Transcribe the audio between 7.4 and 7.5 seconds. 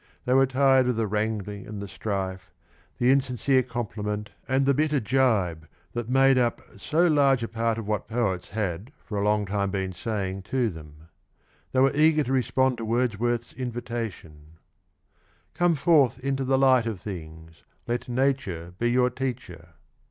a